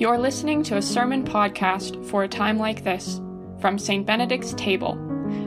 You're 0.00 0.16
listening 0.16 0.62
to 0.62 0.78
a 0.78 0.82
sermon 0.82 1.26
podcast 1.26 2.02
for 2.06 2.22
a 2.22 2.28
time 2.28 2.56
like 2.56 2.84
this 2.84 3.20
from 3.60 3.78
St. 3.78 4.06
Benedict's 4.06 4.54
Table, 4.54 4.98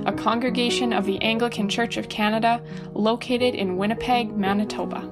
a 0.05 0.13
congregation 0.13 0.93
of 0.93 1.07
the 1.07 1.19
Anglican 1.23 1.67
Church 1.67 1.97
of 1.97 2.07
Canada 2.07 2.63
located 2.93 3.55
in 3.55 3.77
Winnipeg, 3.77 4.37
Manitoba. 4.37 5.09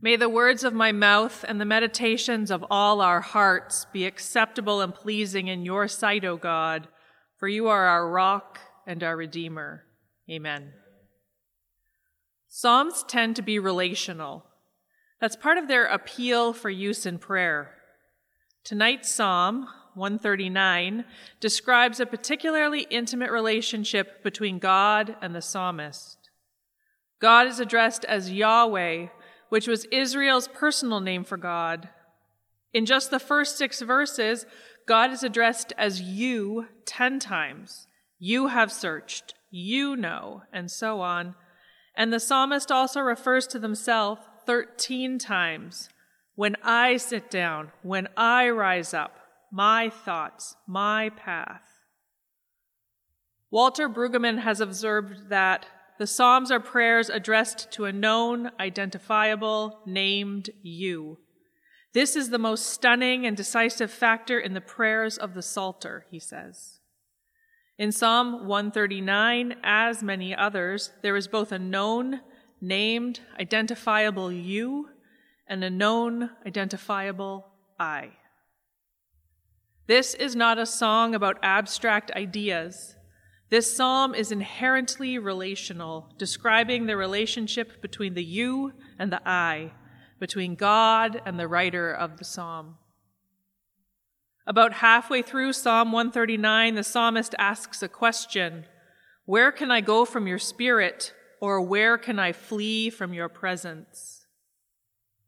May 0.00 0.14
the 0.14 0.28
words 0.28 0.62
of 0.62 0.72
my 0.72 0.92
mouth 0.92 1.44
and 1.48 1.60
the 1.60 1.64
meditations 1.64 2.52
of 2.52 2.64
all 2.70 3.00
our 3.00 3.20
hearts 3.20 3.84
be 3.92 4.06
acceptable 4.06 4.80
and 4.80 4.94
pleasing 4.94 5.48
in 5.48 5.64
your 5.64 5.88
sight, 5.88 6.24
O 6.24 6.36
God, 6.36 6.86
for 7.36 7.48
you 7.48 7.66
are 7.66 7.86
our 7.86 8.08
rock 8.08 8.60
and 8.86 9.02
our 9.02 9.16
Redeemer. 9.16 9.82
Amen. 10.30 10.72
Psalms 12.48 13.04
tend 13.06 13.36
to 13.36 13.42
be 13.42 13.58
relational. 13.58 14.44
That's 15.20 15.36
part 15.36 15.58
of 15.58 15.68
their 15.68 15.86
appeal 15.86 16.52
for 16.52 16.70
use 16.70 17.06
in 17.06 17.18
prayer. 17.18 17.74
Tonight's 18.64 19.12
Psalm, 19.12 19.68
139, 19.94 21.04
describes 21.40 22.00
a 22.00 22.06
particularly 22.06 22.86
intimate 22.90 23.30
relationship 23.30 24.22
between 24.22 24.58
God 24.58 25.16
and 25.22 25.34
the 25.34 25.42
psalmist. 25.42 26.30
God 27.20 27.46
is 27.46 27.60
addressed 27.60 28.04
as 28.04 28.32
Yahweh, 28.32 29.06
which 29.48 29.68
was 29.68 29.86
Israel's 29.86 30.48
personal 30.48 31.00
name 31.00 31.24
for 31.24 31.36
God. 31.36 31.88
In 32.74 32.84
just 32.84 33.10
the 33.10 33.20
first 33.20 33.56
six 33.56 33.80
verses, 33.80 34.44
God 34.86 35.10
is 35.10 35.22
addressed 35.22 35.72
as 35.78 36.02
you 36.02 36.66
ten 36.84 37.18
times. 37.18 37.86
You 38.18 38.48
have 38.48 38.72
searched, 38.72 39.34
you 39.56 39.96
know, 39.96 40.42
and 40.52 40.70
so 40.70 41.00
on. 41.00 41.34
And 41.96 42.12
the 42.12 42.20
psalmist 42.20 42.70
also 42.70 43.00
refers 43.00 43.46
to 43.48 43.60
himself 43.60 44.20
13 44.44 45.18
times. 45.18 45.88
When 46.34 46.56
I 46.62 46.98
sit 46.98 47.30
down, 47.30 47.72
when 47.82 48.08
I 48.18 48.50
rise 48.50 48.92
up, 48.92 49.18
my 49.50 49.88
thoughts, 49.88 50.56
my 50.66 51.08
path. 51.08 51.62
Walter 53.50 53.88
Brueggemann 53.88 54.40
has 54.40 54.60
observed 54.60 55.30
that 55.30 55.66
the 55.98 56.06
Psalms 56.06 56.50
are 56.50 56.60
prayers 56.60 57.08
addressed 57.08 57.72
to 57.72 57.86
a 57.86 57.92
known, 57.92 58.50
identifiable, 58.60 59.78
named 59.86 60.50
you. 60.62 61.16
This 61.94 62.14
is 62.14 62.28
the 62.28 62.38
most 62.38 62.66
stunning 62.66 63.24
and 63.24 63.34
decisive 63.34 63.90
factor 63.90 64.38
in 64.38 64.52
the 64.52 64.60
prayers 64.60 65.16
of 65.16 65.32
the 65.32 65.40
Psalter, 65.40 66.04
he 66.10 66.18
says. 66.18 66.75
In 67.78 67.92
Psalm 67.92 68.46
139, 68.46 69.56
as 69.62 70.02
many 70.02 70.34
others, 70.34 70.92
there 71.02 71.14
is 71.14 71.28
both 71.28 71.52
a 71.52 71.58
known, 71.58 72.20
named, 72.58 73.20
identifiable 73.38 74.32
you 74.32 74.88
and 75.46 75.62
a 75.62 75.68
known, 75.68 76.30
identifiable 76.46 77.46
I. 77.78 78.12
This 79.86 80.14
is 80.14 80.34
not 80.34 80.58
a 80.58 80.64
song 80.64 81.14
about 81.14 81.38
abstract 81.42 82.10
ideas. 82.12 82.96
This 83.50 83.76
psalm 83.76 84.14
is 84.14 84.32
inherently 84.32 85.18
relational, 85.18 86.12
describing 86.16 86.86
the 86.86 86.96
relationship 86.96 87.82
between 87.82 88.14
the 88.14 88.24
you 88.24 88.72
and 88.98 89.12
the 89.12 89.20
I, 89.28 89.72
between 90.18 90.54
God 90.54 91.20
and 91.26 91.38
the 91.38 91.46
writer 91.46 91.92
of 91.92 92.16
the 92.16 92.24
psalm. 92.24 92.78
About 94.48 94.74
halfway 94.74 95.22
through 95.22 95.52
Psalm 95.54 95.90
139, 95.90 96.76
the 96.76 96.84
psalmist 96.84 97.34
asks 97.36 97.82
a 97.82 97.88
question 97.88 98.64
Where 99.24 99.50
can 99.50 99.72
I 99.72 99.80
go 99.80 100.04
from 100.04 100.28
your 100.28 100.38
spirit, 100.38 101.12
or 101.40 101.60
where 101.60 101.98
can 101.98 102.20
I 102.20 102.30
flee 102.30 102.88
from 102.90 103.12
your 103.12 103.28
presence? 103.28 104.26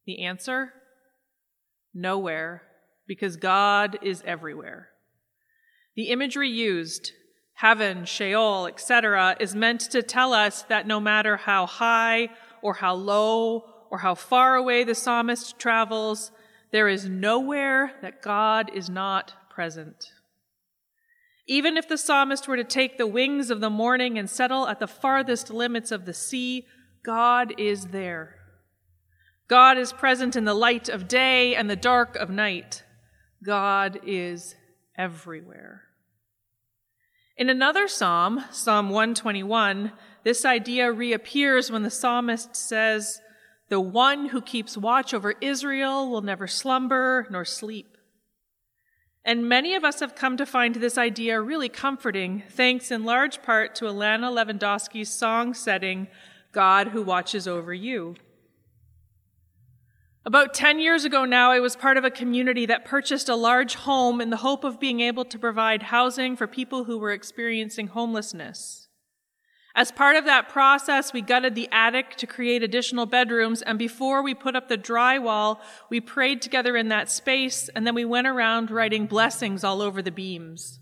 The 0.06 0.20
answer? 0.22 0.72
Nowhere, 1.92 2.62
because 3.08 3.36
God 3.36 3.98
is 4.02 4.22
everywhere. 4.24 4.90
The 5.96 6.10
imagery 6.10 6.48
used, 6.48 7.10
heaven, 7.54 8.04
Sheol, 8.04 8.68
etc., 8.68 9.36
is 9.40 9.52
meant 9.52 9.80
to 9.90 10.00
tell 10.00 10.32
us 10.32 10.62
that 10.62 10.86
no 10.86 11.00
matter 11.00 11.38
how 11.38 11.66
high 11.66 12.28
or 12.62 12.74
how 12.74 12.94
low 12.94 13.64
or 13.90 13.98
how 13.98 14.14
far 14.14 14.54
away 14.54 14.84
the 14.84 14.94
psalmist 14.94 15.58
travels, 15.58 16.30
there 16.70 16.88
is 16.88 17.08
nowhere 17.08 17.92
that 18.02 18.22
God 18.22 18.70
is 18.74 18.88
not 18.90 19.34
present. 19.50 20.12
Even 21.46 21.76
if 21.76 21.88
the 21.88 21.96
psalmist 21.96 22.46
were 22.46 22.58
to 22.58 22.64
take 22.64 22.98
the 22.98 23.06
wings 23.06 23.50
of 23.50 23.60
the 23.60 23.70
morning 23.70 24.18
and 24.18 24.28
settle 24.28 24.68
at 24.68 24.80
the 24.80 24.86
farthest 24.86 25.50
limits 25.50 25.90
of 25.90 26.04
the 26.04 26.12
sea, 26.12 26.66
God 27.02 27.54
is 27.58 27.86
there. 27.86 28.34
God 29.48 29.78
is 29.78 29.94
present 29.94 30.36
in 30.36 30.44
the 30.44 30.52
light 30.52 30.90
of 30.90 31.08
day 31.08 31.54
and 31.54 31.70
the 31.70 31.76
dark 31.76 32.16
of 32.16 32.28
night. 32.28 32.84
God 33.42 33.98
is 34.04 34.56
everywhere. 34.96 35.84
In 37.38 37.48
another 37.48 37.88
psalm, 37.88 38.44
Psalm 38.50 38.90
121, 38.90 39.92
this 40.24 40.44
idea 40.44 40.92
reappears 40.92 41.70
when 41.70 41.82
the 41.82 41.90
psalmist 41.90 42.56
says, 42.56 43.20
the 43.68 43.80
one 43.80 44.26
who 44.26 44.40
keeps 44.40 44.76
watch 44.76 45.12
over 45.12 45.34
Israel 45.40 46.10
will 46.10 46.22
never 46.22 46.46
slumber 46.46 47.26
nor 47.30 47.44
sleep. 47.44 47.96
And 49.24 49.48
many 49.48 49.74
of 49.74 49.84
us 49.84 50.00
have 50.00 50.14
come 50.14 50.38
to 50.38 50.46
find 50.46 50.76
this 50.76 50.96
idea 50.96 51.40
really 51.40 51.68
comforting, 51.68 52.44
thanks 52.48 52.90
in 52.90 53.04
large 53.04 53.42
part 53.42 53.74
to 53.76 53.84
Alana 53.84 54.32
Levandoski's 54.32 55.10
song 55.10 55.52
setting, 55.52 56.08
God 56.52 56.88
Who 56.88 57.02
Watches 57.02 57.46
Over 57.46 57.74
You. 57.74 58.16
About 60.24 60.54
10 60.54 60.78
years 60.78 61.04
ago 61.04 61.24
now, 61.24 61.50
I 61.50 61.60
was 61.60 61.76
part 61.76 61.96
of 61.96 62.04
a 62.04 62.10
community 62.10 62.66
that 62.66 62.84
purchased 62.84 63.28
a 63.28 63.36
large 63.36 63.76
home 63.76 64.20
in 64.20 64.30
the 64.30 64.38
hope 64.38 64.64
of 64.64 64.80
being 64.80 65.00
able 65.00 65.24
to 65.26 65.38
provide 65.38 65.84
housing 65.84 66.36
for 66.36 66.46
people 66.46 66.84
who 66.84 66.98
were 66.98 67.12
experiencing 67.12 67.88
homelessness. 67.88 68.87
As 69.74 69.92
part 69.92 70.16
of 70.16 70.24
that 70.24 70.48
process, 70.48 71.12
we 71.12 71.20
gutted 71.20 71.54
the 71.54 71.68
attic 71.70 72.16
to 72.16 72.26
create 72.26 72.62
additional 72.62 73.06
bedrooms, 73.06 73.62
and 73.62 73.78
before 73.78 74.22
we 74.22 74.34
put 74.34 74.56
up 74.56 74.68
the 74.68 74.78
drywall, 74.78 75.58
we 75.90 76.00
prayed 76.00 76.42
together 76.42 76.76
in 76.76 76.88
that 76.88 77.10
space, 77.10 77.68
and 77.76 77.86
then 77.86 77.94
we 77.94 78.04
went 78.04 78.26
around 78.26 78.70
writing 78.70 79.06
blessings 79.06 79.62
all 79.62 79.80
over 79.80 80.02
the 80.02 80.10
beams. 80.10 80.80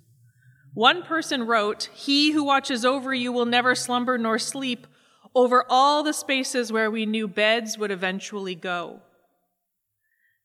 One 0.73 1.03
person 1.03 1.47
wrote, 1.47 1.91
He 1.95 2.33
who 2.33 2.45
watches 2.45 2.85
over 2.85 3.13
you 3.15 3.33
will 3.33 3.47
never 3.47 3.75
slumber 3.75 4.19
nor 4.19 4.39
sleep, 4.39 4.87
over 5.35 5.65
all 5.69 6.03
the 6.03 6.13
spaces 6.13 6.73
where 6.73 6.91
we 6.91 7.07
knew 7.07 7.29
beds 7.29 7.77
would 7.77 7.91
eventually 7.91 8.55
go. 8.55 9.01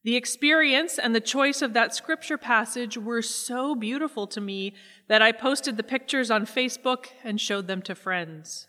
The 0.04 0.16
experience 0.16 0.98
and 0.98 1.14
the 1.14 1.22
choice 1.22 1.62
of 1.62 1.74
that 1.74 1.94
scripture 1.94 2.38
passage 2.38 2.98
were 2.98 3.22
so 3.22 3.76
beautiful 3.76 4.26
to 4.28 4.42
me 4.42 4.74
that 5.08 5.22
I 5.22 5.32
posted 5.32 5.78
the 5.78 5.84
pictures 5.84 6.32
on 6.32 6.46
Facebook 6.46 7.08
and 7.24 7.40
showed 7.40 7.68
them 7.68 7.84
to 7.84 7.94
friends. 7.94 8.68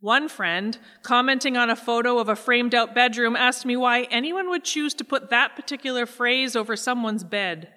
One 0.00 0.28
friend, 0.28 0.78
commenting 1.02 1.56
on 1.56 1.70
a 1.70 1.76
photo 1.76 2.18
of 2.18 2.28
a 2.28 2.36
framed 2.36 2.74
out 2.74 2.94
bedroom, 2.94 3.36
asked 3.36 3.64
me 3.64 3.76
why 3.76 4.02
anyone 4.04 4.48
would 4.50 4.64
choose 4.64 4.94
to 4.94 5.04
put 5.04 5.30
that 5.30 5.56
particular 5.56 6.06
phrase 6.06 6.56
over 6.56 6.76
someone's 6.76 7.24
bed. 7.24 7.68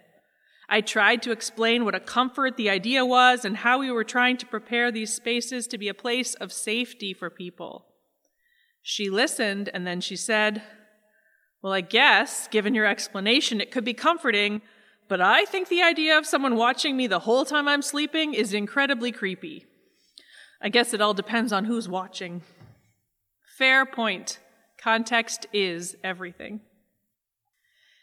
I 0.69 0.81
tried 0.81 1.21
to 1.23 1.31
explain 1.31 1.83
what 1.83 1.95
a 1.95 1.99
comfort 1.99 2.55
the 2.55 2.69
idea 2.69 3.05
was 3.05 3.43
and 3.43 3.57
how 3.57 3.79
we 3.79 3.91
were 3.91 4.05
trying 4.05 4.37
to 4.37 4.45
prepare 4.45 4.91
these 4.91 5.13
spaces 5.13 5.67
to 5.67 5.77
be 5.77 5.89
a 5.89 5.93
place 5.93 6.33
of 6.35 6.53
safety 6.53 7.13
for 7.13 7.29
people. 7.29 7.87
She 8.81 9.09
listened 9.09 9.69
and 9.73 9.85
then 9.85 9.99
she 10.01 10.15
said, 10.15 10.63
well, 11.63 11.71
I 11.71 11.81
guess, 11.81 12.49
given 12.49 12.75
your 12.75 12.85
explanation, 12.85 13.61
it 13.61 13.71
could 13.71 13.85
be 13.85 13.93
comforting, 13.93 14.61
but 15.07 15.21
I 15.21 15.45
think 15.45 15.69
the 15.69 15.81
idea 15.81 16.17
of 16.17 16.25
someone 16.25 16.57
watching 16.57 16.97
me 16.97 17.07
the 17.07 17.19
whole 17.19 17.45
time 17.45 17.69
I'm 17.69 17.81
sleeping 17.81 18.33
is 18.33 18.53
incredibly 18.53 19.13
creepy. 19.13 19.65
I 20.61 20.67
guess 20.67 20.93
it 20.93 20.99
all 20.99 21.13
depends 21.13 21.53
on 21.53 21.63
who's 21.63 21.87
watching. 21.87 22.41
Fair 23.57 23.85
point. 23.85 24.39
Context 24.77 25.47
is 25.53 25.95
everything. 26.03 26.59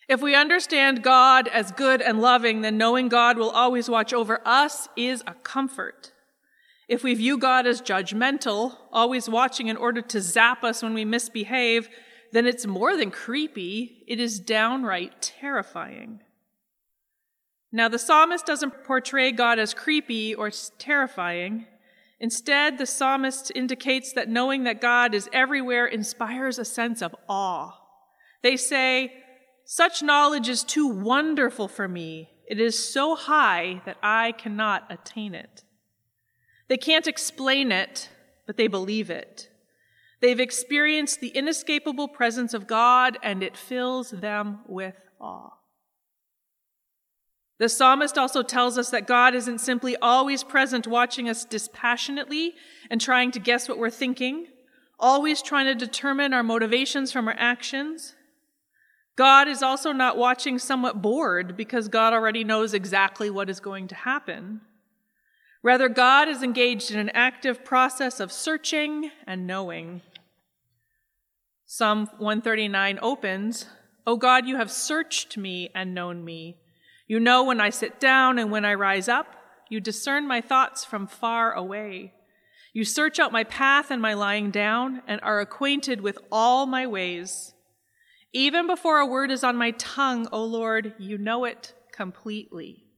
If 0.08 0.23
we 0.23 0.35
understand 0.35 1.02
God 1.02 1.46
as 1.46 1.70
good 1.70 2.00
and 2.00 2.20
loving, 2.20 2.62
then 2.62 2.79
knowing 2.79 3.08
God 3.08 3.37
will 3.37 3.50
always 3.50 3.90
watch 3.90 4.14
over 4.14 4.40
us 4.46 4.88
is 4.96 5.23
a 5.26 5.35
comfort. 5.35 6.12
If 6.88 7.05
we 7.05 7.14
view 7.14 7.37
God 7.37 7.67
as 7.67 7.82
judgmental, 7.82 8.76
always 8.90 9.29
watching 9.29 9.69
in 9.69 9.76
order 9.76 10.00
to 10.00 10.20
zap 10.20 10.64
us 10.64 10.82
when 10.82 10.94
we 10.94 11.05
misbehave, 11.05 11.90
then 12.32 12.47
it's 12.47 12.67
more 12.67 12.97
than 12.97 13.11
creepy, 13.11 14.05
it 14.06 14.21
is 14.21 14.41
downright 14.41 15.21
terrifying. 15.21 16.21
Now, 17.73 17.88
the 17.88 17.99
psalmist 17.99 18.47
doesn't 18.47 18.85
portray 18.85 19.31
God 19.31 19.59
as 19.59 19.75
creepy 19.75 20.35
or 20.35 20.50
terrifying. 20.79 21.67
Instead, 22.19 22.79
the 22.79 22.87
psalmist 22.87 23.53
indicates 23.55 24.12
that 24.12 24.29
knowing 24.29 24.65
that 24.65 24.81
God 24.81 25.15
is 25.15 25.29
everywhere 25.32 25.87
inspires 25.87 26.59
a 26.59 26.65
sense 26.65 27.00
of 27.00 27.15
awe. 27.29 27.79
They 28.43 28.56
say, 28.56 29.12
Such 29.65 30.03
knowledge 30.03 30.49
is 30.49 30.65
too 30.65 30.88
wonderful 30.88 31.69
for 31.69 31.87
me. 31.87 32.31
It 32.49 32.61
is 32.61 32.93
so 32.93 33.15
high 33.15 33.83
that 33.87 33.97
I 34.03 34.33
cannot 34.33 34.91
attain 34.91 35.35
it. 35.35 35.62
They 36.69 36.76
can't 36.76 37.06
explain 37.06 37.71
it, 37.71 38.09
but 38.47 38.56
they 38.56 38.67
believe 38.67 39.11
it. 39.11 39.50
They've 40.20 40.40
experienced 40.40 41.20
the 41.20 41.28
inescapable 41.28 42.08
presence 42.08 42.52
of 42.52 42.67
God, 42.67 43.19
and 43.22 43.43
it 43.43 43.56
fills 43.56 44.11
them 44.11 44.61
with 44.67 44.96
awe. 45.20 45.52
The 47.58 47.69
psalmist 47.69 48.17
also 48.17 48.43
tells 48.43 48.78
us 48.78 48.90
that 48.90 49.06
God 49.06 49.34
isn't 49.34 49.61
simply 49.61 49.96
always 49.96 50.43
present, 50.43 50.87
watching 50.87 51.28
us 51.28 51.44
dispassionately 51.44 52.55
and 52.90 53.00
trying 53.00 53.31
to 53.32 53.38
guess 53.38 53.69
what 53.69 53.78
we're 53.78 53.90
thinking, 53.90 54.46
always 54.99 55.43
trying 55.43 55.67
to 55.67 55.75
determine 55.75 56.32
our 56.32 56.43
motivations 56.43 57.12
from 57.12 57.28
our 57.28 57.37
actions. 57.37 58.14
God 59.16 59.49
is 59.49 59.62
also 59.62 59.93
not 59.93 60.16
watching 60.16 60.58
somewhat 60.58 61.02
bored 61.02 61.55
because 61.55 61.88
God 61.88 62.14
already 62.14 62.44
knows 62.44 62.73
exactly 62.73 63.28
what 63.28 63.50
is 63.50 63.61
going 63.61 63.88
to 63.88 63.94
happen. 63.94 64.62
Rather, 65.62 65.89
God 65.89 66.29
is 66.29 66.43
engaged 66.43 66.91
in 66.91 66.99
an 66.99 67.11
active 67.11 67.65
process 67.65 68.19
of 68.19 68.33
searching 68.33 69.11
and 69.27 69.47
knowing. 69.47 70.01
Psalm 71.67 72.07
139 72.19 72.99
opens, 73.03 73.67
O 74.07 74.17
God, 74.17 74.47
you 74.47 74.57
have 74.57 74.73
searched 74.73 75.37
me 75.37 75.71
and 75.75 75.95
known 75.95 76.25
me. 76.25 76.57
You 77.07 77.21
know 77.21 77.45
when 77.45 77.61
I 77.61 77.71
sit 77.71 78.01
down 78.01 78.39
and 78.39 78.51
when 78.51 78.65
I 78.65 78.75
rise 78.75 79.09
up. 79.09 79.37
You 79.69 79.81
discern 79.81 80.27
my 80.27 80.41
thoughts 80.41 80.85
from 80.85 81.07
far 81.07 81.53
away. 81.53 82.15
You 82.73 82.85
search 82.85 83.19
out 83.19 83.31
my 83.31 83.45
path 83.45 83.91
and 83.91 84.01
my 84.01 84.15
lying 84.15 84.51
down 84.51 85.03
and 85.07 85.21
are 85.23 85.41
acquainted 85.41 86.01
with 86.01 86.19
all 86.33 86.67
my 86.67 86.87
ways. 86.87 87.53
Even 88.33 88.67
before 88.67 88.99
a 88.99 89.07
word 89.07 89.31
is 89.31 89.45
on 89.45 89.57
my 89.57 89.73
tongue, 89.73 90.29
O 90.33 90.43
Lord, 90.45 90.95
you 90.99 91.19
know 91.19 91.45
it 91.45 91.75
completely. 91.93 92.89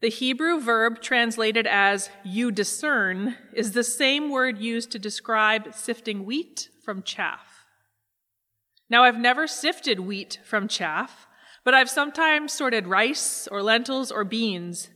The 0.00 0.10
Hebrew 0.10 0.60
verb 0.60 1.02
translated 1.02 1.66
as 1.66 2.08
you 2.24 2.52
discern 2.52 3.36
is 3.52 3.72
the 3.72 3.82
same 3.82 4.30
word 4.30 4.58
used 4.58 4.92
to 4.92 4.98
describe 4.98 5.74
sifting 5.74 6.24
wheat 6.24 6.68
from 6.84 7.02
chaff. 7.02 7.64
Now, 8.88 9.02
I've 9.02 9.18
never 9.18 9.48
sifted 9.48 10.00
wheat 10.00 10.38
from 10.44 10.68
chaff, 10.68 11.26
but 11.64 11.74
I've 11.74 11.90
sometimes 11.90 12.52
sorted 12.52 12.86
rice 12.86 13.48
or 13.50 13.60
lentils 13.60 14.12
or 14.12 14.22
beans, 14.22 14.88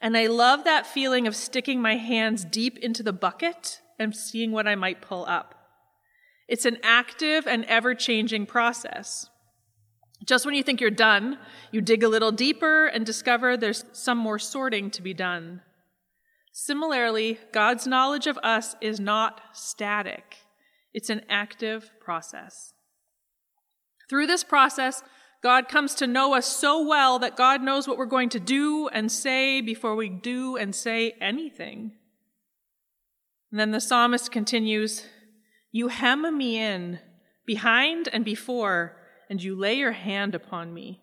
and 0.00 0.16
I 0.16 0.26
love 0.26 0.64
that 0.64 0.86
feeling 0.86 1.26
of 1.26 1.36
sticking 1.36 1.82
my 1.82 1.96
hands 1.96 2.44
deep 2.44 2.78
into 2.78 3.02
the 3.02 3.12
bucket 3.12 3.82
and 3.98 4.16
seeing 4.16 4.52
what 4.52 4.66
I 4.66 4.74
might 4.74 5.02
pull 5.02 5.26
up. 5.26 5.54
It's 6.48 6.64
an 6.64 6.78
active 6.82 7.46
and 7.46 7.64
ever 7.66 7.94
changing 7.94 8.46
process. 8.46 9.28
Just 10.26 10.44
when 10.44 10.54
you 10.54 10.62
think 10.62 10.80
you're 10.80 10.90
done, 10.90 11.38
you 11.70 11.80
dig 11.80 12.02
a 12.02 12.08
little 12.08 12.32
deeper 12.32 12.86
and 12.86 13.06
discover 13.06 13.56
there's 13.56 13.84
some 13.92 14.18
more 14.18 14.38
sorting 14.38 14.90
to 14.90 15.02
be 15.02 15.14
done. 15.14 15.62
Similarly, 16.52 17.38
God's 17.52 17.86
knowledge 17.86 18.26
of 18.26 18.38
us 18.38 18.74
is 18.80 18.98
not 18.98 19.40
static, 19.52 20.38
it's 20.92 21.10
an 21.10 21.22
active 21.28 21.90
process. 22.00 22.72
Through 24.08 24.26
this 24.26 24.42
process, 24.42 25.02
God 25.42 25.68
comes 25.68 25.94
to 25.96 26.06
know 26.06 26.34
us 26.34 26.46
so 26.46 26.84
well 26.84 27.18
that 27.18 27.36
God 27.36 27.62
knows 27.62 27.86
what 27.86 27.98
we're 27.98 28.06
going 28.06 28.30
to 28.30 28.40
do 28.40 28.88
and 28.88 29.12
say 29.12 29.60
before 29.60 29.94
we 29.94 30.08
do 30.08 30.56
and 30.56 30.74
say 30.74 31.14
anything. 31.20 31.92
And 33.50 33.60
then 33.60 33.70
the 33.70 33.80
psalmist 33.80 34.32
continues 34.32 35.06
You 35.70 35.88
hem 35.88 36.36
me 36.36 36.58
in, 36.58 37.00
behind 37.44 38.08
and 38.12 38.24
before, 38.24 38.96
and 39.28 39.42
you 39.42 39.54
lay 39.54 39.74
your 39.74 39.92
hand 39.92 40.34
upon 40.34 40.72
me. 40.72 41.02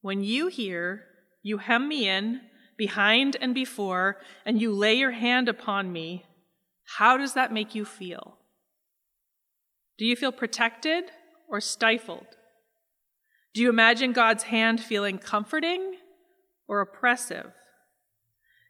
When 0.00 0.22
you 0.22 0.48
hear, 0.48 1.04
you 1.42 1.58
hem 1.58 1.88
me 1.88 2.08
in, 2.08 2.40
behind 2.76 3.36
and 3.40 3.54
before, 3.54 4.18
and 4.44 4.60
you 4.60 4.72
lay 4.72 4.94
your 4.94 5.12
hand 5.12 5.48
upon 5.48 5.92
me, 5.92 6.24
how 6.96 7.16
does 7.16 7.34
that 7.34 7.52
make 7.52 7.74
you 7.74 7.84
feel? 7.84 8.36
Do 9.96 10.04
you 10.04 10.16
feel 10.16 10.32
protected 10.32 11.04
or 11.48 11.60
stifled? 11.60 12.26
Do 13.54 13.62
you 13.62 13.68
imagine 13.68 14.12
God's 14.12 14.44
hand 14.44 14.80
feeling 14.80 15.18
comforting 15.18 15.96
or 16.66 16.80
oppressive? 16.80 17.52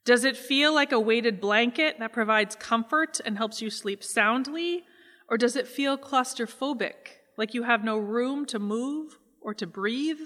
Does 0.04 0.24
it 0.24 0.36
feel 0.36 0.74
like 0.74 0.92
a 0.92 1.00
weighted 1.00 1.40
blanket 1.40 1.98
that 1.98 2.12
provides 2.12 2.54
comfort 2.54 3.20
and 3.24 3.38
helps 3.38 3.62
you 3.62 3.70
sleep 3.70 4.04
soundly? 4.04 4.84
Or 5.30 5.38
does 5.38 5.56
it 5.56 5.66
feel 5.66 5.96
claustrophobic, 5.96 6.94
like 7.36 7.54
you 7.54 7.62
have 7.64 7.84
no 7.84 7.98
room 7.98 8.46
to 8.46 8.58
move 8.58 9.18
or 9.40 9.54
to 9.54 9.66
breathe 9.66 10.20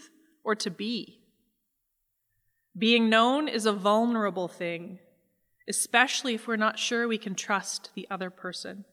or 0.44 0.54
to 0.56 0.70
be? 0.70 1.20
Being 2.76 3.08
known 3.08 3.48
is 3.48 3.66
a 3.66 3.72
vulnerable 3.72 4.48
thing, 4.48 5.00
especially 5.68 6.34
if 6.34 6.46
we're 6.46 6.56
not 6.56 6.78
sure 6.78 7.08
we 7.08 7.18
can 7.18 7.34
trust 7.34 7.90
the 7.94 8.06
other 8.10 8.30
person. 8.30 8.84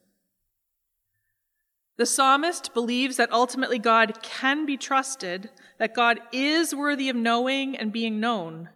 The 1.97 2.05
psalmist 2.05 2.73
believes 2.73 3.17
that 3.17 3.31
ultimately 3.31 3.79
God 3.79 4.21
can 4.21 4.65
be 4.65 4.75
trusted, 4.75 5.49
that 5.77 5.93
God 5.93 6.19
is 6.33 6.75
worthy 6.75 7.09
of 7.09 7.15
knowing 7.15 7.77
and 7.77 7.93
being 7.93 8.19
known. 8.19 8.69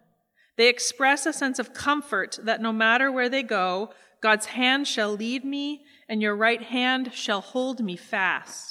They 0.57 0.69
express 0.69 1.25
a 1.25 1.33
sense 1.33 1.59
of 1.59 1.73
comfort 1.73 2.39
that 2.43 2.61
no 2.61 2.71
matter 2.71 3.11
where 3.11 3.29
they 3.29 3.43
go, 3.43 3.91
God's 4.21 4.47
hand 4.47 4.87
shall 4.87 5.11
lead 5.11 5.43
me, 5.43 5.83
and 6.07 6.21
your 6.21 6.35
right 6.35 6.61
hand 6.61 7.13
shall 7.13 7.41
hold 7.41 7.83
me 7.83 7.95
fast. 7.95 8.68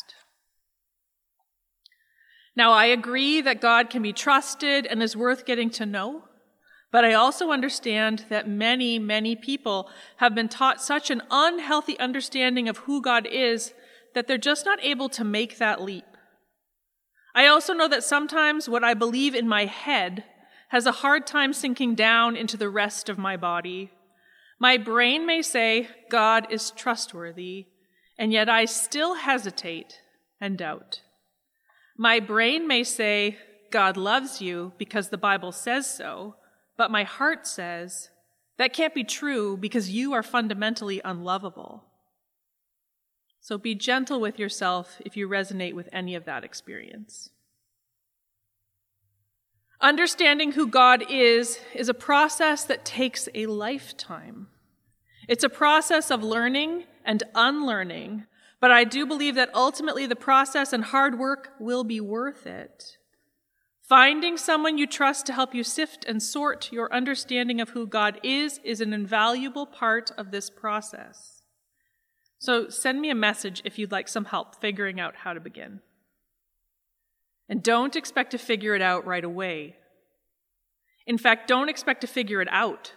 Now, 2.59 2.73
I 2.73 2.87
agree 2.87 3.41
that 3.41 3.61
God 3.61 3.89
can 3.89 4.03
be 4.03 4.13
trusted 4.13 4.85
and 4.85 5.01
is 5.01 5.17
worth 5.17 5.47
getting 5.47 5.71
to 5.71 5.87
know, 5.87 6.25
but 6.91 7.05
I 7.05 7.15
also 7.15 7.53
understand 7.53 8.25
that 8.31 8.49
many, 8.49 8.99
many 8.99 9.37
people 9.37 9.89
have 10.17 10.35
been 10.35 10.49
taught 10.49 10.83
such 10.83 11.09
an 11.09 11.23
unhealthy 11.31 11.97
understanding 12.01 12.69
of 12.69 12.79
who 12.79 13.01
God 13.01 13.29
is 13.31 13.75
that 14.17 14.27
they're 14.27 14.39
just 14.39 14.67
not 14.67 14.83
able 14.83 15.09
to 15.11 15.23
make 15.23 15.59
that 15.59 15.81
leap. 15.81 16.17
I 17.33 17.47
also 17.47 17.75
know 17.75 17.87
that 17.87 18.03
sometimes 18.03 18.69
what 18.69 18.83
I 18.83 18.93
believe 18.93 19.37
in 19.37 19.47
my 19.47 19.67
head 19.67 20.25
has 20.71 20.85
a 20.85 20.91
hard 20.91 21.29
time 21.29 21.53
sinking 21.53 21.95
down 21.95 22.35
into 22.35 22.57
the 22.57 22.69
rest 22.69 23.09
of 23.09 23.19
my 23.19 23.37
body. 23.37 23.93
My 24.59 24.79
brain 24.79 25.25
may 25.27 25.43
say 25.43 25.91
God 26.11 26.49
is 26.51 26.73
trustworthy, 26.73 27.67
and 28.19 28.33
yet 28.33 28.49
I 28.49 28.65
still 28.65 29.15
hesitate 29.15 30.01
and 30.41 30.59
doubt. 30.59 31.03
My 31.99 32.21
brain 32.21 32.69
may 32.69 32.85
say 32.85 33.37
God 33.73 33.97
loves 33.97 34.41
you 34.41 34.73
because 34.79 35.09
the 35.09 35.19
Bible 35.19 35.51
says 35.51 35.93
so, 35.93 36.37
but 36.77 36.93
my 36.93 37.03
heart 37.03 37.45
says 37.45 38.09
that 38.57 38.73
can't 38.73 38.95
be 38.95 39.03
true 39.03 39.57
because 39.57 39.91
you 39.91 40.13
are 40.13 40.23
fundamentally 40.23 41.01
unlovable. 41.05 41.85
So 43.41 43.59
be 43.59 43.75
gentle 43.75 44.21
with 44.21 44.39
yourself 44.39 45.01
if 45.05 45.17
you 45.17 45.29
resonate 45.29 45.75
with 45.75 45.89
any 45.93 46.15
of 46.15 46.25
that 46.27 46.45
experience. 46.45 47.31
Understanding 49.81 50.53
who 50.53 50.69
God 50.69 51.05
is 51.11 51.59
is 51.75 51.89
a 51.89 51.95
process 51.95 52.65
that 52.65 52.85
takes 52.85 53.29
a 53.35 53.47
lifetime. 53.47 54.49
It's 55.29 55.45
a 55.45 55.49
process 55.49 56.11
of 56.11 56.23
learning 56.23 56.85
and 57.05 57.23
unlearning, 57.35 58.25
but 58.61 58.71
I 58.71 58.85
do 58.85 59.07
believe 59.07 59.35
that 59.37 59.55
ultimately 59.55 60.07
the 60.07 60.17
process 60.17 60.73
and 60.73 60.85
hard 60.85 61.19
work 61.19 61.51
will 61.61 61.85
be 61.85 62.01
worth 62.01 62.47
it. 62.47 62.99
Finding 63.89 64.37
someone 64.37 64.77
you 64.77 64.87
trust 64.87 65.25
to 65.27 65.33
help 65.33 65.55
you 65.55 65.65
sift 65.65 66.05
and 66.05 66.23
sort 66.23 66.71
your 66.73 66.93
understanding 66.93 67.61
of 67.61 67.71
who 67.71 67.87
God 67.87 68.21
is 68.23 68.61
is 68.63 68.81
an 68.81 68.93
invaluable 68.93 69.65
part 69.65 70.11
of 70.19 70.31
this 70.31 70.51
process. 70.51 71.43
So 72.39 72.69
send 72.69 73.01
me 73.01 73.11
a 73.11 73.15
message 73.15 73.63
if 73.65 73.79
you'd 73.79 73.93
like 73.93 74.09
some 74.09 74.27
help 74.27 74.61
figuring 74.61 75.01
out 75.01 75.17
how 75.17 75.33
to 75.33 75.41
begin. 75.41 75.81
And 77.49 77.63
don't 77.63 77.97
expect 77.97 78.33
to 78.33 78.39
figure 78.39 78.75
it 78.75 78.83
out 78.83 79.07
right 79.07 79.25
away. 79.25 79.77
In 81.07 81.17
fact, 81.17 81.49
don't 81.49 81.71
expect 81.71 82.03
to 82.03 82.07
figure 82.07 82.43
it 82.43 82.49
out. 82.51 82.93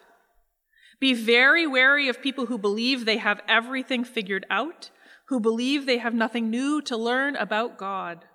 Be 1.00 1.14
very 1.14 1.66
wary 1.66 2.10
of 2.10 2.22
people 2.22 2.48
who 2.48 2.58
believe 2.58 3.06
they 3.06 3.18
have 3.18 3.42
everything 3.48 4.04
figured 4.04 4.46
out, 4.50 4.92
who 5.32 5.40
believe 5.40 5.86
they 5.86 5.98
have 5.98 6.14
nothing 6.14 6.50
new 6.50 6.82
to 6.82 6.98
learn 6.98 7.38
about 7.38 7.78
God. 7.78 8.26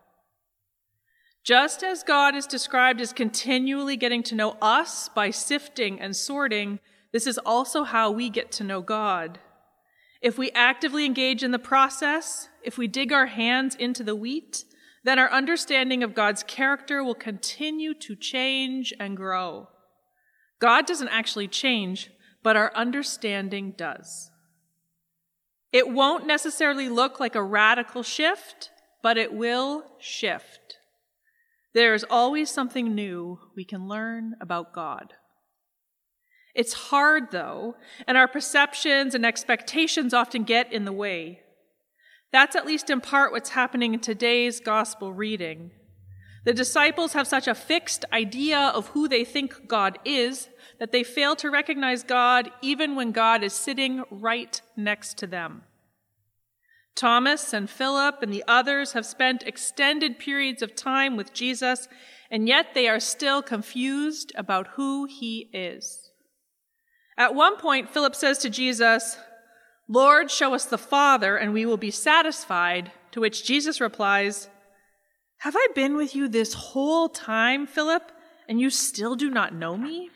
Just 1.44 1.84
as 1.84 2.02
God 2.02 2.34
is 2.34 2.46
described 2.46 3.02
as 3.02 3.12
continually 3.12 3.98
getting 3.98 4.22
to 4.22 4.34
know 4.34 4.56
us 4.62 5.10
by 5.10 5.28
sifting 5.28 6.00
and 6.00 6.16
sorting, 6.16 6.78
this 7.12 7.26
is 7.26 7.36
also 7.36 7.84
how 7.84 8.10
we 8.10 8.30
get 8.30 8.50
to 8.52 8.64
know 8.64 8.80
God. 8.80 9.38
If 10.22 10.38
we 10.38 10.50
actively 10.52 11.04
engage 11.04 11.42
in 11.42 11.50
the 11.50 11.58
process, 11.58 12.48
if 12.64 12.78
we 12.78 12.88
dig 12.88 13.12
our 13.12 13.26
hands 13.26 13.74
into 13.74 14.02
the 14.02 14.16
wheat, 14.16 14.64
then 15.04 15.18
our 15.18 15.30
understanding 15.30 16.02
of 16.02 16.14
God's 16.14 16.42
character 16.42 17.04
will 17.04 17.14
continue 17.14 17.92
to 17.92 18.16
change 18.16 18.94
and 18.98 19.18
grow. 19.18 19.68
God 20.60 20.86
doesn't 20.86 21.08
actually 21.08 21.48
change, 21.48 22.10
but 22.42 22.56
our 22.56 22.72
understanding 22.74 23.74
does. 23.76 24.30
It 25.72 25.90
won't 25.90 26.26
necessarily 26.26 26.88
look 26.88 27.20
like 27.20 27.34
a 27.34 27.42
radical 27.42 28.02
shift, 28.02 28.70
but 29.02 29.18
it 29.18 29.32
will 29.32 29.84
shift. 29.98 30.78
There 31.74 31.94
is 31.94 32.06
always 32.08 32.50
something 32.50 32.94
new 32.94 33.38
we 33.54 33.64
can 33.64 33.86
learn 33.86 34.34
about 34.40 34.72
God. 34.72 35.12
It's 36.54 36.72
hard, 36.72 37.32
though, 37.32 37.76
and 38.06 38.16
our 38.16 38.26
perceptions 38.26 39.14
and 39.14 39.26
expectations 39.26 40.14
often 40.14 40.44
get 40.44 40.72
in 40.72 40.86
the 40.86 40.92
way. 40.92 41.40
That's 42.32 42.56
at 42.56 42.66
least 42.66 42.88
in 42.88 43.02
part 43.02 43.30
what's 43.30 43.50
happening 43.50 43.92
in 43.92 44.00
today's 44.00 44.58
gospel 44.60 45.12
reading. 45.12 45.72
The 46.46 46.54
disciples 46.54 47.14
have 47.14 47.26
such 47.26 47.48
a 47.48 47.56
fixed 47.56 48.04
idea 48.12 48.56
of 48.56 48.86
who 48.90 49.08
they 49.08 49.24
think 49.24 49.66
God 49.66 49.98
is 50.04 50.48
that 50.78 50.92
they 50.92 51.02
fail 51.02 51.34
to 51.36 51.50
recognize 51.50 52.04
God 52.04 52.52
even 52.62 52.94
when 52.94 53.10
God 53.10 53.42
is 53.42 53.52
sitting 53.52 54.04
right 54.12 54.60
next 54.76 55.18
to 55.18 55.26
them. 55.26 55.62
Thomas 56.94 57.52
and 57.52 57.68
Philip 57.68 58.22
and 58.22 58.32
the 58.32 58.44
others 58.46 58.92
have 58.92 59.04
spent 59.04 59.42
extended 59.42 60.20
periods 60.20 60.62
of 60.62 60.76
time 60.76 61.16
with 61.16 61.34
Jesus, 61.34 61.88
and 62.30 62.46
yet 62.46 62.74
they 62.74 62.86
are 62.86 63.00
still 63.00 63.42
confused 63.42 64.30
about 64.36 64.68
who 64.76 65.06
he 65.06 65.50
is. 65.52 66.12
At 67.18 67.34
one 67.34 67.56
point, 67.56 67.90
Philip 67.90 68.14
says 68.14 68.38
to 68.38 68.50
Jesus, 68.50 69.18
Lord, 69.88 70.30
show 70.30 70.54
us 70.54 70.64
the 70.64 70.78
Father, 70.78 71.36
and 71.36 71.52
we 71.52 71.66
will 71.66 71.76
be 71.76 71.90
satisfied. 71.90 72.92
To 73.10 73.20
which 73.20 73.44
Jesus 73.44 73.80
replies, 73.80 74.48
Have 75.38 75.54
I 75.56 75.68
been 75.74 75.96
with 75.96 76.14
you 76.14 76.28
this 76.28 76.54
whole 76.54 77.08
time, 77.08 77.66
Philip, 77.66 78.10
and 78.48 78.60
you 78.60 78.70
still 78.70 79.14
do 79.14 79.30
not 79.30 79.54
know 79.54 79.76
me? 79.76 80.10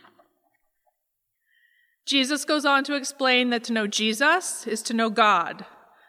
Jesus 2.06 2.44
goes 2.44 2.64
on 2.64 2.82
to 2.84 2.94
explain 2.94 3.50
that 3.50 3.62
to 3.64 3.72
know 3.72 3.86
Jesus 3.86 4.66
is 4.66 4.82
to 4.82 4.94
know 4.94 5.10
God. 5.10 5.64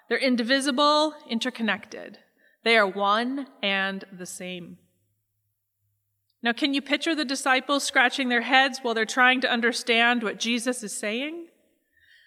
They're 0.09 0.17
indivisible, 0.17 1.13
interconnected. 1.29 2.17
They 2.63 2.75
are 2.77 2.87
one 2.87 3.47
and 3.61 4.03
the 4.11 4.25
same. 4.25 4.77
Now, 6.43 6.53
can 6.53 6.73
you 6.73 6.81
picture 6.81 7.13
the 7.13 7.25
disciples 7.25 7.83
scratching 7.83 8.29
their 8.29 8.41
heads 8.41 8.79
while 8.81 8.93
they're 8.93 9.05
trying 9.05 9.41
to 9.41 9.51
understand 9.51 10.23
what 10.23 10.39
Jesus 10.39 10.81
is 10.83 10.97
saying? 10.97 11.47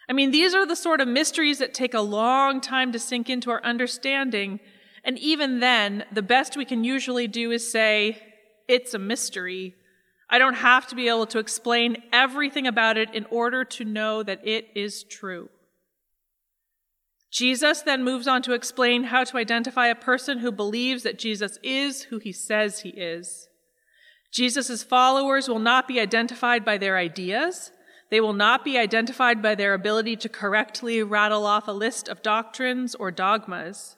I 0.09 0.13
mean, 0.13 0.31
these 0.31 0.55
are 0.55 0.67
the 0.67 0.77
sort 0.77 1.01
of 1.01 1.09
mysteries 1.09 1.59
that 1.59 1.75
take 1.75 1.95
a 1.95 2.01
long 2.01 2.61
time 2.61 2.93
to 2.93 2.99
sink 2.99 3.29
into 3.29 3.51
our 3.51 3.63
understanding. 3.65 4.61
And 5.05 5.19
even 5.19 5.61
then, 5.61 6.05
the 6.11 6.23
best 6.23 6.57
we 6.57 6.65
can 6.65 6.83
usually 6.83 7.29
do 7.29 7.51
is 7.51 7.71
say, 7.71 8.23
it's 8.67 8.95
a 8.95 8.99
mystery. 8.99 9.75
I 10.31 10.39
don't 10.39 10.55
have 10.55 10.87
to 10.89 10.97
be 10.97 11.09
able 11.09 11.27
to 11.27 11.39
explain 11.39 12.03
everything 12.13 12.67
about 12.67 12.97
it 12.97 13.15
in 13.15 13.27
order 13.31 13.65
to 13.65 13.85
know 13.85 14.23
that 14.23 14.41
it 14.47 14.69
is 14.75 15.05
true. 15.05 15.51
Jesus 17.31 17.83
then 17.83 18.05
moves 18.05 18.29
on 18.29 18.43
to 18.43 18.53
explain 18.53 19.05
how 19.05 19.25
to 19.25 19.37
identify 19.37 19.89
a 19.89 19.95
person 19.95 20.39
who 20.39 20.53
believes 20.53 21.03
that 21.03 21.19
Jesus 21.19 21.59
is 21.63 22.05
who 22.05 22.19
he 22.19 22.33
says 22.33 22.81
he 22.81 22.91
is. 22.91 23.49
Jesus' 24.33 24.83
followers 24.83 25.49
will 25.49 25.59
not 25.59 25.87
be 25.87 26.01
identified 26.01 26.65
by 26.65 26.79
their 26.79 26.97
ideas. 26.97 27.73
They 28.11 28.21
will 28.21 28.33
not 28.33 28.65
be 28.65 28.79
identified 28.79 29.43
by 29.43 29.57
their 29.57 29.75
ability 29.75 30.17
to 30.17 30.29
correctly 30.29 31.03
rattle 31.03 31.45
off 31.45 31.69
a 31.69 31.73
list 31.73 32.09
of 32.09 32.23
doctrines 32.23 32.95
or 32.95 33.11
dogmas. 33.11 33.97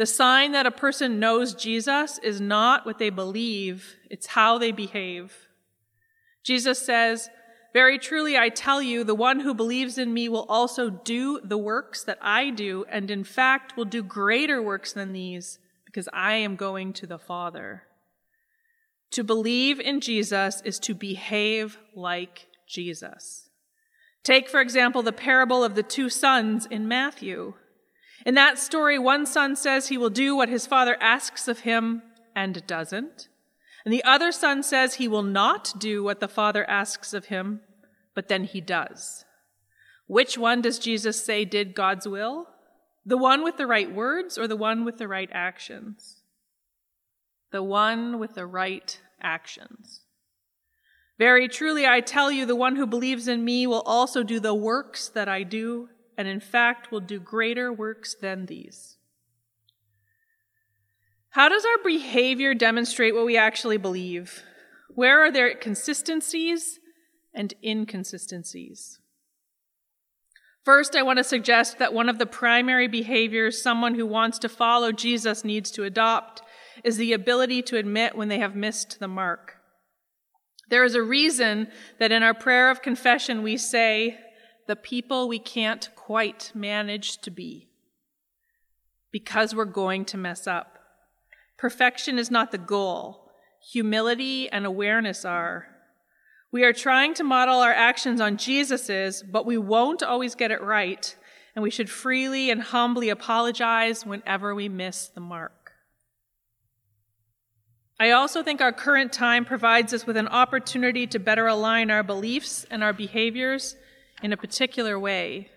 The 0.00 0.06
sign 0.06 0.52
that 0.52 0.64
a 0.64 0.70
person 0.70 1.20
knows 1.20 1.52
Jesus 1.52 2.16
is 2.22 2.40
not 2.40 2.86
what 2.86 2.96
they 2.96 3.10
believe, 3.10 3.96
it's 4.08 4.28
how 4.28 4.56
they 4.56 4.72
behave. 4.72 5.50
Jesus 6.42 6.78
says, 6.78 7.28
Very 7.74 7.98
truly 7.98 8.34
I 8.34 8.48
tell 8.48 8.80
you, 8.80 9.04
the 9.04 9.14
one 9.14 9.40
who 9.40 9.52
believes 9.52 9.98
in 9.98 10.14
me 10.14 10.26
will 10.30 10.46
also 10.48 10.88
do 10.88 11.38
the 11.44 11.58
works 11.58 12.02
that 12.04 12.16
I 12.22 12.48
do, 12.48 12.86
and 12.88 13.10
in 13.10 13.24
fact 13.24 13.76
will 13.76 13.84
do 13.84 14.02
greater 14.02 14.62
works 14.62 14.94
than 14.94 15.12
these, 15.12 15.58
because 15.84 16.08
I 16.14 16.32
am 16.36 16.56
going 16.56 16.94
to 16.94 17.06
the 17.06 17.18
Father. 17.18 17.82
To 19.10 19.22
believe 19.22 19.78
in 19.80 20.00
Jesus 20.00 20.62
is 20.64 20.78
to 20.78 20.94
behave 20.94 21.76
like 21.94 22.48
Jesus. 22.66 23.50
Take, 24.24 24.48
for 24.48 24.62
example, 24.62 25.02
the 25.02 25.12
parable 25.12 25.62
of 25.62 25.74
the 25.74 25.82
two 25.82 26.08
sons 26.08 26.64
in 26.64 26.88
Matthew. 26.88 27.52
In 28.26 28.34
that 28.34 28.58
story, 28.58 28.98
one 28.98 29.26
son 29.26 29.56
says 29.56 29.88
he 29.88 29.98
will 29.98 30.10
do 30.10 30.36
what 30.36 30.48
his 30.48 30.66
father 30.66 30.96
asks 31.00 31.48
of 31.48 31.60
him 31.60 32.02
and 32.34 32.66
doesn't. 32.66 33.28
And 33.84 33.92
the 33.92 34.04
other 34.04 34.30
son 34.30 34.62
says 34.62 34.94
he 34.94 35.08
will 35.08 35.22
not 35.22 35.72
do 35.78 36.02
what 36.02 36.20
the 36.20 36.28
father 36.28 36.68
asks 36.68 37.14
of 37.14 37.26
him, 37.26 37.60
but 38.14 38.28
then 38.28 38.44
he 38.44 38.60
does. 38.60 39.24
Which 40.06 40.36
one 40.36 40.60
does 40.60 40.78
Jesus 40.78 41.24
say 41.24 41.44
did 41.44 41.74
God's 41.74 42.06
will? 42.06 42.48
The 43.06 43.16
one 43.16 43.42
with 43.42 43.56
the 43.56 43.66
right 43.66 43.92
words 43.92 44.36
or 44.36 44.46
the 44.46 44.56
one 44.56 44.84
with 44.84 44.98
the 44.98 45.08
right 45.08 45.30
actions? 45.32 46.20
the 47.50 47.62
one 47.62 48.18
with 48.18 48.34
the 48.34 48.46
right 48.46 49.00
actions. 49.20 50.02
Very 51.18 51.48
truly, 51.48 51.86
I 51.86 52.00
tell 52.00 52.32
you, 52.32 52.46
the 52.46 52.56
one 52.56 52.76
who 52.76 52.86
believes 52.86 53.28
in 53.28 53.44
me 53.44 53.66
will 53.66 53.82
also 53.82 54.22
do 54.22 54.40
the 54.40 54.54
works 54.54 55.08
that 55.08 55.28
I 55.28 55.42
do, 55.42 55.88
and 56.20 56.28
in 56.28 56.38
fact 56.38 56.92
will 56.92 57.00
do 57.00 57.18
greater 57.18 57.72
works 57.72 58.14
than 58.14 58.44
these. 58.44 58.98
How 61.30 61.48
does 61.48 61.64
our 61.64 61.82
behavior 61.82 62.52
demonstrate 62.52 63.14
what 63.14 63.24
we 63.24 63.38
actually 63.38 63.78
believe? 63.78 64.42
Where 64.94 65.24
are 65.24 65.32
there 65.32 65.54
consistencies 65.54 66.78
and 67.32 67.54
inconsistencies? 67.64 68.98
First, 70.62 70.94
I 70.94 71.04
want 71.04 71.16
to 71.16 71.24
suggest 71.24 71.78
that 71.78 71.94
one 71.94 72.10
of 72.10 72.18
the 72.18 72.26
primary 72.26 72.86
behaviors 72.86 73.62
someone 73.62 73.94
who 73.94 74.04
wants 74.04 74.38
to 74.40 74.48
follow 74.50 74.92
Jesus 74.92 75.42
needs 75.42 75.70
to 75.70 75.84
adopt 75.84 76.42
is 76.84 76.98
the 76.98 77.14
ability 77.14 77.62
to 77.62 77.78
admit 77.78 78.14
when 78.14 78.28
they 78.28 78.40
have 78.40 78.54
missed 78.54 79.00
the 79.00 79.08
mark. 79.08 79.54
There 80.68 80.84
is 80.84 80.94
a 80.94 81.02
reason 81.02 81.68
that 81.98 82.12
in 82.12 82.22
our 82.22 82.34
prayer 82.34 82.70
of 82.70 82.82
confession 82.82 83.42
we 83.42 83.56
say, 83.56 84.18
the 84.70 84.76
people 84.76 85.26
we 85.26 85.40
can't 85.40 85.88
quite 86.10 86.50
manage 86.56 87.18
to 87.18 87.30
be, 87.30 87.68
because 89.12 89.54
we're 89.54 89.64
going 89.64 90.04
to 90.04 90.18
mess 90.18 90.44
up. 90.48 90.76
Perfection 91.56 92.18
is 92.18 92.32
not 92.32 92.50
the 92.50 92.58
goal, 92.58 93.30
humility 93.70 94.50
and 94.50 94.66
awareness 94.66 95.24
are. 95.24 95.68
We 96.50 96.64
are 96.64 96.72
trying 96.72 97.14
to 97.14 97.22
model 97.22 97.60
our 97.60 97.72
actions 97.72 98.20
on 98.20 98.38
Jesus's, 98.38 99.22
but 99.22 99.46
we 99.46 99.56
won't 99.56 100.02
always 100.02 100.34
get 100.34 100.50
it 100.50 100.60
right, 100.60 101.14
and 101.54 101.62
we 101.62 101.70
should 101.70 101.88
freely 101.88 102.50
and 102.50 102.60
humbly 102.60 103.08
apologize 103.08 104.04
whenever 104.04 104.52
we 104.52 104.68
miss 104.68 105.06
the 105.06 105.20
mark. 105.20 105.74
I 108.00 108.10
also 108.10 108.42
think 108.42 108.60
our 108.60 108.72
current 108.72 109.12
time 109.12 109.44
provides 109.44 109.94
us 109.94 110.08
with 110.08 110.16
an 110.16 110.26
opportunity 110.26 111.06
to 111.06 111.20
better 111.20 111.46
align 111.46 111.88
our 111.88 112.02
beliefs 112.02 112.66
and 112.68 112.82
our 112.82 112.92
behaviors 112.92 113.76
in 114.24 114.32
a 114.32 114.36
particular 114.36 114.98
way. 114.98 115.50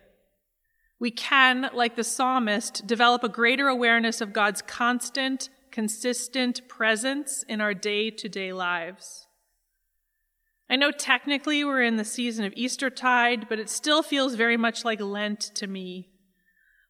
We 1.03 1.11
can, 1.11 1.69
like 1.73 1.97
the 1.97 2.03
psalmist, 2.05 2.87
develop 2.87 3.25
a 3.25 3.27
greater 3.27 3.67
awareness 3.67 4.21
of 4.21 4.31
God's 4.31 4.61
constant, 4.61 5.49
consistent 5.69 6.65
presence 6.69 7.43
in 7.49 7.59
our 7.59 7.73
day 7.73 8.09
to 8.09 8.29
day 8.29 8.53
lives. 8.53 9.27
I 10.69 10.77
know 10.77 10.91
technically 10.91 11.65
we're 11.65 11.83
in 11.83 11.97
the 11.97 12.05
season 12.05 12.45
of 12.45 12.53
Eastertide, 12.55 13.49
but 13.49 13.59
it 13.59 13.69
still 13.69 14.01
feels 14.01 14.35
very 14.35 14.55
much 14.55 14.85
like 14.85 15.01
Lent 15.01 15.41
to 15.55 15.67
me. 15.67 16.07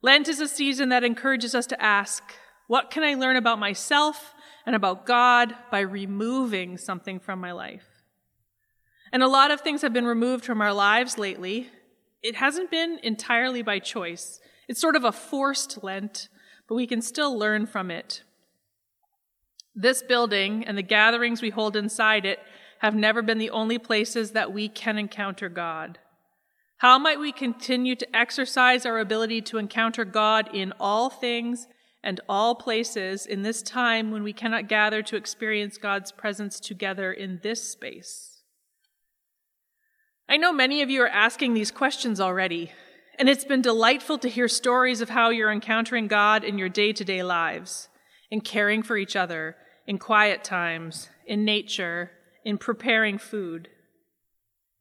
Lent 0.04 0.28
is 0.28 0.40
a 0.40 0.48
season 0.48 0.90
that 0.90 1.04
encourages 1.04 1.56
us 1.56 1.66
to 1.66 1.84
ask, 1.84 2.22
What 2.68 2.92
can 2.92 3.02
I 3.02 3.16
learn 3.16 3.36
about 3.36 3.58
myself 3.58 4.36
and 4.68 4.76
about 4.76 5.08
God 5.08 5.56
by 5.72 5.80
removing 5.80 6.78
something 6.78 7.20
from 7.20 7.40
my 7.40 7.52
life. 7.52 8.04
And 9.12 9.24
a 9.24 9.28
lot 9.28 9.50
of 9.50 9.62
things 9.62 9.82
have 9.82 9.92
been 9.92 10.06
removed 10.06 10.46
from 10.46 10.62
our 10.62 10.72
lives 10.72 11.18
lately. 11.18 11.72
It 12.24 12.36
hasn't 12.36 12.72
been 12.72 13.00
entirely 13.04 13.62
by 13.62 13.80
choice. 13.80 14.40
It's 14.68 14.82
sort 14.82 14.96
of 14.96 15.04
a 15.04 15.12
forced 15.12 15.84
Lent, 15.84 16.30
but 16.68 16.76
we 16.76 16.88
can 16.88 17.02
still 17.02 17.38
learn 17.38 17.66
from 17.68 17.92
it. 17.92 18.24
This 19.76 20.02
building 20.02 20.64
and 20.66 20.78
the 20.78 20.84
gatherings 20.84 21.42
we 21.42 21.50
hold 21.50 21.76
inside 21.76 22.26
it 22.26 22.40
have 22.80 22.96
never 22.96 23.22
been 23.22 23.38
the 23.38 23.50
only 23.50 23.78
places 23.78 24.32
that 24.32 24.54
we 24.54 24.70
can 24.70 24.98
encounter 24.98 25.50
God. 25.50 26.00
How 26.78 26.98
might 26.98 27.20
we 27.20 27.32
continue 27.32 27.96
to 27.96 28.16
exercise 28.16 28.86
our 28.86 29.00
ability 29.00 29.42
to 29.44 29.58
encounter 29.58 30.06
God 30.06 30.50
in 30.54 30.74
all 30.80 31.10
things 31.10 31.68
and 32.04 32.20
all 32.28 32.54
places 32.56 33.26
in 33.26 33.42
this 33.42 33.62
time 33.62 34.12
when 34.12 34.24
we 34.24 34.34
cannot 34.34 34.68
gather 34.68 35.02
to 35.02 35.16
experience 35.16 35.78
God's 35.78 36.12
presence 36.12 36.60
together 36.60 37.14
in 37.14 37.40
this 37.42 37.64
space. 37.64 38.33
I 40.28 40.38
know 40.38 40.54
many 40.54 40.82
of 40.82 40.90
you 40.90 41.02
are 41.04 41.10
asking 41.10 41.54
these 41.54 41.72
questions 41.72 42.20
already, 42.20 42.72
and 43.20 43.28
it's 43.28 43.44
been 43.44 43.62
delightful 43.62 44.18
to 44.20 44.30
hear 44.30 44.48
stories 44.48 45.02
of 45.02 45.10
how 45.10 45.30
you're 45.30 45.52
encountering 45.52 46.08
God 46.08 46.44
in 46.44 46.58
your 46.58 46.70
day 46.70 46.94
to 46.94 47.04
day 47.04 47.24
lives, 47.24 47.90
in 48.32 48.42
caring 48.42 48.84
for 48.84 48.98
each 48.98 49.16
other, 49.16 49.56
in 49.86 49.98
quiet 49.98 50.44
times, 50.44 51.10
in 51.28 51.44
nature, 51.44 52.12
in 52.46 52.58
preparing 52.58 53.18
food. 53.18 53.68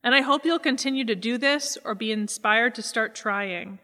And 0.04 0.14
I 0.14 0.20
hope 0.20 0.44
you'll 0.44 0.58
continue 0.58 1.04
to 1.04 1.14
do 1.14 1.38
this 1.38 1.76
or 1.84 1.94
be 1.94 2.12
inspired 2.12 2.74
to 2.76 2.82
start 2.82 3.14
trying. 3.14 3.78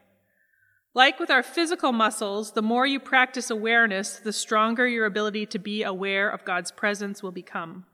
Like 0.95 1.21
with 1.21 1.31
our 1.31 1.43
physical 1.43 1.93
muscles, 1.93 2.53
the 2.53 2.63
more 2.63 2.87
you 2.87 2.99
practice 2.99 3.51
awareness, 3.51 4.19
the 4.19 4.33
stronger 4.33 4.87
your 4.87 5.07
ability 5.07 5.47
to 5.47 5.59
be 5.59 5.83
aware 5.83 6.29
of 6.29 6.45
God's 6.45 6.73
presence 6.73 7.23
will 7.23 7.31
become. 7.31 7.85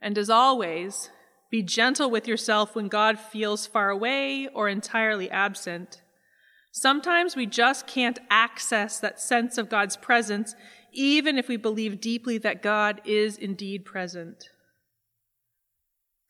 And 0.00 0.16
as 0.16 0.30
always, 0.30 1.10
Be 1.50 1.62
gentle 1.62 2.10
with 2.10 2.28
yourself 2.28 2.74
when 2.74 2.88
God 2.88 3.18
feels 3.18 3.66
far 3.66 3.90
away 3.90 4.48
or 4.54 4.68
entirely 4.68 5.30
absent. 5.30 6.00
Sometimes 6.72 7.34
we 7.34 7.46
just 7.46 7.86
can't 7.88 8.20
access 8.30 9.00
that 9.00 9.20
sense 9.20 9.58
of 9.58 9.68
God's 9.68 9.96
presence, 9.96 10.54
even 10.92 11.36
if 11.36 11.48
we 11.48 11.56
believe 11.56 12.00
deeply 12.00 12.38
that 12.38 12.62
God 12.62 13.00
is 13.04 13.36
indeed 13.36 13.84
present. 13.84 14.44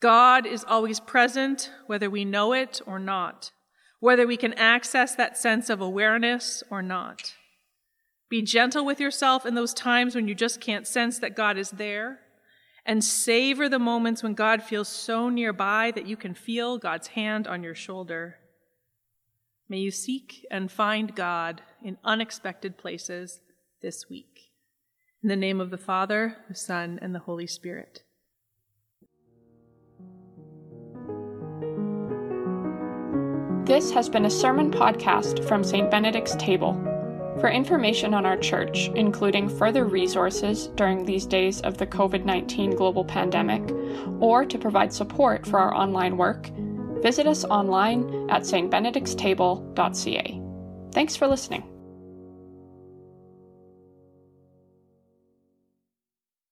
God 0.01 0.47
is 0.47 0.65
always 0.67 0.99
present, 0.99 1.71
whether 1.87 2.09
we 2.09 2.25
know 2.25 2.55
it 2.55 2.81
or 2.87 2.99
not, 2.99 3.51
whether 3.99 4.27
we 4.27 4.39
can 4.39 4.55
access 4.55 5.15
that 5.15 5.37
sense 5.37 5.69
of 5.69 5.83
awareness 5.83 6.63
or 6.71 6.81
not. 6.81 7.35
Be 8.31 8.41
gentle 8.41 8.87
with 8.87 8.99
yourself 8.99 9.45
in 9.45 9.55
those 9.55 9.75
times 9.75 10.15
when 10.15 10.27
you 10.27 10.35
just 10.35 10.61
can't 10.61 10.87
sense 10.87 11.19
that 11.19 11.37
God 11.37 11.59
is 11.59 11.73
there, 11.73 12.21
and 12.85 13.05
savor 13.05 13.69
the 13.69 13.79
moments 13.79 14.23
when 14.23 14.35
God 14.35 14.63
feels 14.63 14.89
so 14.89 15.29
nearby 15.29 15.93
that 15.95 16.07
you 16.07 16.17
can 16.17 16.35
feel 16.35 16.79
God's 16.79 17.09
hand 17.09 17.47
on 17.47 17.63
your 17.63 17.75
shoulder. 17.75 18.37
May 19.69 19.79
you 19.79 19.91
seek 19.91 20.47
and 20.51 20.71
find 20.71 21.15
God 21.15 21.63
in 21.83 21.97
unexpected 22.05 22.77
places 22.77 23.41
this 23.83 24.09
week. 24.09 24.51
In 25.23 25.29
the 25.29 25.37
name 25.37 25.61
of 25.61 25.71
the 25.71 25.79
Father, 25.79 26.37
the 26.49 26.55
Son, 26.55 26.99
and 27.01 27.15
the 27.15 27.21
Holy 27.21 27.47
Spirit. 27.47 28.03
This 33.67 33.93
has 33.93 34.09
been 34.09 34.25
a 34.25 34.31
sermon 34.31 34.73
podcast 34.73 35.47
from 35.47 35.63
St. 35.63 35.89
Benedict's 35.89 36.35
Table. 36.35 37.00
For 37.41 37.49
information 37.49 38.13
on 38.13 38.27
our 38.27 38.37
church, 38.37 38.91
including 38.95 39.49
further 39.49 39.87
resources 39.87 40.67
during 40.75 41.07
these 41.07 41.25
days 41.25 41.63
of 41.63 41.79
the 41.79 41.87
COVID 41.87 42.27
19 42.27 42.77
global 42.77 43.05
pandemic, 43.05 43.63
or 44.21 44.45
to 44.45 44.59
provide 44.59 44.93
support 44.93 45.47
for 45.47 45.59
our 45.59 45.75
online 45.75 46.19
work, 46.19 46.51
visit 47.03 47.27
us 47.27 47.47
online 47.47 48.29
at 48.29 48.43
stbenedictstable.ca. 48.43 50.43
Thanks 50.93 51.17
for 51.17 51.27
listening. 51.27 51.70